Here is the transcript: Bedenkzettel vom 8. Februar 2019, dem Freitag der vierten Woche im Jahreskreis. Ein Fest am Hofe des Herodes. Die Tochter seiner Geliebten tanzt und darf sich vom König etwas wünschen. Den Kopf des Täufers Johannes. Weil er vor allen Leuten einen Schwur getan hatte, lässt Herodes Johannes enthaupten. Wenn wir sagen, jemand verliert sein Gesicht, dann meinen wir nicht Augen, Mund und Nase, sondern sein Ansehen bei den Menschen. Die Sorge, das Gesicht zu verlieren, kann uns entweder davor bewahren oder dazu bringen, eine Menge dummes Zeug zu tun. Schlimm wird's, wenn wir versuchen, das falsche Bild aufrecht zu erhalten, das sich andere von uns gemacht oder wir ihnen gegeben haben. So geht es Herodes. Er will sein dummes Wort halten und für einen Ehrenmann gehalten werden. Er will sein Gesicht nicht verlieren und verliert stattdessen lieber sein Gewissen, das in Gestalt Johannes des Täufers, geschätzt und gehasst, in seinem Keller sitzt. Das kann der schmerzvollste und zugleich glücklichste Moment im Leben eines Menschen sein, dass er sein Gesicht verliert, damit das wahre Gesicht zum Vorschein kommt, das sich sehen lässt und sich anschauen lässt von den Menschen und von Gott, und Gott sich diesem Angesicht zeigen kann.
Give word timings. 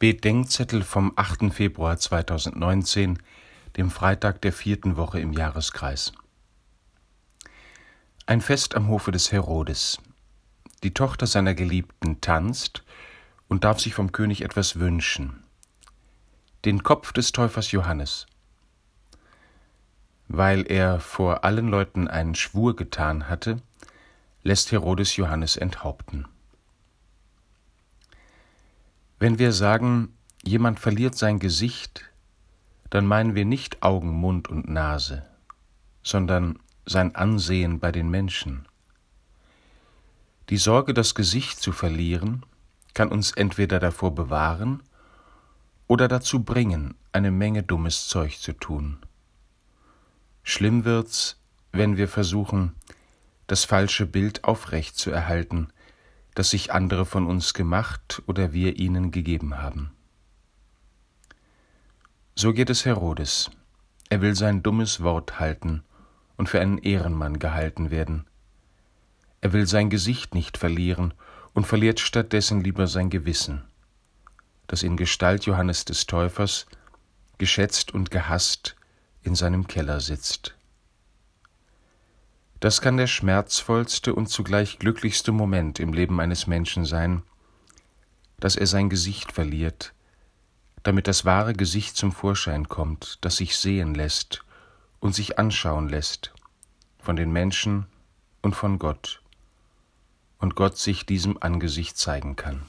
Bedenkzettel 0.00 0.82
vom 0.82 1.12
8. 1.16 1.52
Februar 1.52 1.98
2019, 1.98 3.18
dem 3.76 3.90
Freitag 3.90 4.40
der 4.40 4.50
vierten 4.50 4.96
Woche 4.96 5.20
im 5.20 5.34
Jahreskreis. 5.34 6.12
Ein 8.24 8.40
Fest 8.40 8.74
am 8.74 8.88
Hofe 8.88 9.10
des 9.12 9.30
Herodes. 9.30 10.00
Die 10.82 10.94
Tochter 10.94 11.26
seiner 11.26 11.52
Geliebten 11.52 12.22
tanzt 12.22 12.82
und 13.46 13.64
darf 13.64 13.78
sich 13.78 13.92
vom 13.92 14.10
König 14.10 14.40
etwas 14.40 14.78
wünschen. 14.78 15.44
Den 16.64 16.82
Kopf 16.82 17.12
des 17.12 17.32
Täufers 17.32 17.70
Johannes. 17.70 18.24
Weil 20.28 20.62
er 20.66 20.98
vor 21.00 21.44
allen 21.44 21.68
Leuten 21.68 22.08
einen 22.08 22.34
Schwur 22.34 22.74
getan 22.74 23.28
hatte, 23.28 23.60
lässt 24.44 24.72
Herodes 24.72 25.16
Johannes 25.16 25.58
enthaupten. 25.58 26.26
Wenn 29.20 29.38
wir 29.38 29.52
sagen, 29.52 30.14
jemand 30.42 30.80
verliert 30.80 31.14
sein 31.14 31.40
Gesicht, 31.40 32.10
dann 32.88 33.04
meinen 33.04 33.34
wir 33.34 33.44
nicht 33.44 33.82
Augen, 33.82 34.08
Mund 34.08 34.48
und 34.48 34.66
Nase, 34.66 35.26
sondern 36.02 36.58
sein 36.86 37.14
Ansehen 37.14 37.80
bei 37.80 37.92
den 37.92 38.08
Menschen. 38.08 38.66
Die 40.48 40.56
Sorge, 40.56 40.94
das 40.94 41.14
Gesicht 41.14 41.60
zu 41.60 41.72
verlieren, 41.72 42.46
kann 42.94 43.12
uns 43.12 43.32
entweder 43.32 43.78
davor 43.78 44.14
bewahren 44.14 44.82
oder 45.86 46.08
dazu 46.08 46.42
bringen, 46.42 46.94
eine 47.12 47.30
Menge 47.30 47.62
dummes 47.62 48.08
Zeug 48.08 48.38
zu 48.38 48.54
tun. 48.54 49.00
Schlimm 50.42 50.86
wird's, 50.86 51.38
wenn 51.72 51.98
wir 51.98 52.08
versuchen, 52.08 52.74
das 53.46 53.66
falsche 53.66 54.06
Bild 54.06 54.44
aufrecht 54.44 54.96
zu 54.96 55.10
erhalten, 55.10 55.68
das 56.40 56.48
sich 56.48 56.72
andere 56.72 57.04
von 57.04 57.26
uns 57.26 57.52
gemacht 57.52 58.22
oder 58.26 58.54
wir 58.54 58.78
ihnen 58.78 59.10
gegeben 59.10 59.58
haben. 59.58 59.90
So 62.34 62.54
geht 62.54 62.70
es 62.70 62.86
Herodes. 62.86 63.50
Er 64.08 64.22
will 64.22 64.34
sein 64.34 64.62
dummes 64.62 65.02
Wort 65.02 65.38
halten 65.38 65.82
und 66.38 66.48
für 66.48 66.58
einen 66.58 66.78
Ehrenmann 66.78 67.38
gehalten 67.38 67.90
werden. 67.90 68.24
Er 69.42 69.52
will 69.52 69.66
sein 69.66 69.90
Gesicht 69.90 70.34
nicht 70.34 70.56
verlieren 70.56 71.12
und 71.52 71.66
verliert 71.66 72.00
stattdessen 72.00 72.64
lieber 72.64 72.86
sein 72.86 73.10
Gewissen, 73.10 73.62
das 74.66 74.82
in 74.82 74.96
Gestalt 74.96 75.44
Johannes 75.44 75.84
des 75.84 76.06
Täufers, 76.06 76.64
geschätzt 77.36 77.92
und 77.92 78.10
gehasst, 78.10 78.76
in 79.20 79.34
seinem 79.34 79.66
Keller 79.66 80.00
sitzt. 80.00 80.56
Das 82.60 82.82
kann 82.82 82.98
der 82.98 83.06
schmerzvollste 83.06 84.14
und 84.14 84.28
zugleich 84.28 84.78
glücklichste 84.78 85.32
Moment 85.32 85.80
im 85.80 85.94
Leben 85.94 86.20
eines 86.20 86.46
Menschen 86.46 86.84
sein, 86.84 87.22
dass 88.38 88.54
er 88.54 88.66
sein 88.66 88.90
Gesicht 88.90 89.32
verliert, 89.32 89.94
damit 90.82 91.08
das 91.08 91.24
wahre 91.24 91.54
Gesicht 91.54 91.96
zum 91.96 92.12
Vorschein 92.12 92.68
kommt, 92.68 93.18
das 93.22 93.36
sich 93.36 93.56
sehen 93.56 93.94
lässt 93.94 94.44
und 95.00 95.14
sich 95.14 95.38
anschauen 95.38 95.88
lässt 95.88 96.34
von 96.98 97.16
den 97.16 97.32
Menschen 97.32 97.86
und 98.42 98.54
von 98.54 98.78
Gott, 98.78 99.22
und 100.38 100.54
Gott 100.54 100.76
sich 100.76 101.06
diesem 101.06 101.42
Angesicht 101.42 101.96
zeigen 101.96 102.36
kann. 102.36 102.62